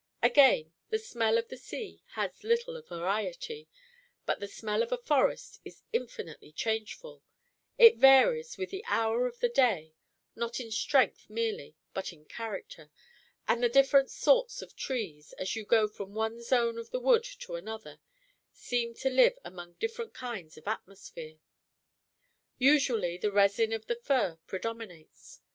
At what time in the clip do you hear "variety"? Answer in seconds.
2.81-3.69